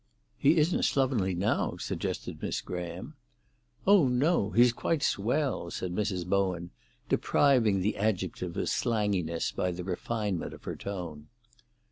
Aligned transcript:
"He 0.35 0.57
isn't 0.57 0.81
slovenly 0.81 1.35
now," 1.35 1.77
suggested 1.77 2.41
Miss 2.41 2.59
Graham. 2.61 3.13
"Oh 3.85 4.07
no; 4.07 4.49
he's 4.49 4.73
quite 4.73 5.03
swell," 5.03 5.69
said 5.69 5.93
Mrs. 5.93 6.25
Bowen, 6.25 6.71
depriving 7.07 7.81
the 7.81 7.97
adjective 7.97 8.57
of 8.57 8.67
slanginess 8.67 9.51
by 9.55 9.71
the 9.71 9.83
refinement 9.83 10.55
of 10.55 10.63
her 10.63 10.75
tone. 10.75 11.27